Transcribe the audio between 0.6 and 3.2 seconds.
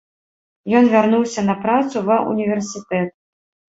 Ён вярнуўся на працу ва ўніверсітэт.